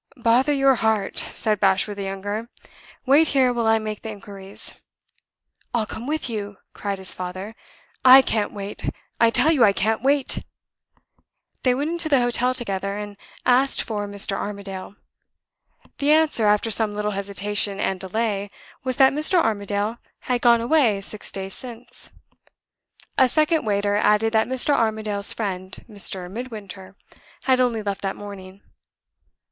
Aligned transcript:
"Bother 0.17 0.51
your 0.51 0.73
heart," 0.81 1.19
said 1.19 1.59
Bashwood 1.59 1.95
the 1.95 2.01
younger. 2.01 2.49
"Wait 3.05 3.27
here 3.27 3.53
while 3.53 3.67
I 3.67 3.77
make 3.77 4.01
the 4.01 4.09
inquiries." 4.09 4.73
"I'll 5.75 5.85
come 5.85 6.07
with 6.07 6.27
you!" 6.27 6.57
cried 6.73 6.97
his 6.97 7.13
father. 7.13 7.55
"I 8.03 8.23
can't 8.23 8.51
wait! 8.51 8.89
I 9.19 9.29
tell 9.29 9.51
you, 9.51 9.63
I 9.63 9.73
can't 9.73 10.01
wait!" 10.01 10.43
They 11.61 11.75
went 11.75 11.91
into 11.91 12.09
the 12.09 12.19
hotel 12.19 12.55
together, 12.55 12.97
and 12.97 13.15
asked 13.45 13.83
for 13.83 14.07
"Mr. 14.07 14.31
Armadale." 14.35 14.95
The 15.99 16.11
answer, 16.11 16.47
after 16.47 16.71
some 16.71 16.95
little 16.95 17.11
hesitation 17.11 17.79
and 17.79 17.99
delay, 17.99 18.49
was 18.83 18.97
that 18.97 19.13
Mr. 19.13 19.35
Armadale 19.37 19.99
had 20.21 20.41
gone 20.41 20.61
away 20.61 21.01
six 21.01 21.31
days 21.31 21.53
since. 21.53 22.11
A 23.19 23.29
second 23.29 23.65
waiter 23.65 23.97
added 23.97 24.33
that 24.33 24.47
Mr. 24.47 24.73
Armadale's 24.73 25.31
friend 25.31 25.85
Mr. 25.87 26.27
Midwinter 26.27 26.95
had 27.43 27.59
only 27.59 27.83
left 27.83 28.01
that 28.01 28.15
morning. 28.15 28.61